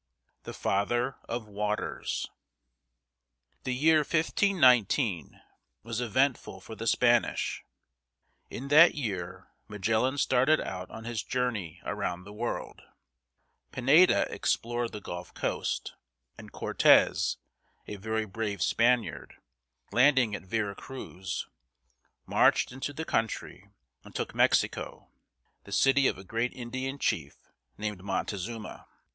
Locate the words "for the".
6.59-6.87